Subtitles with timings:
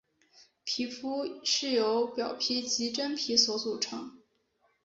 [0.63, 4.17] 皮肤是由表皮及真皮所组成。